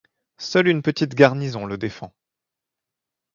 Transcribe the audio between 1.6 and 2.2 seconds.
le défend.